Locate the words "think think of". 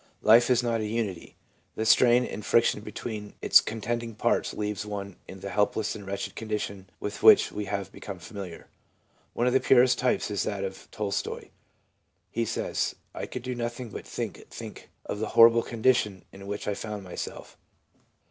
14.07-15.19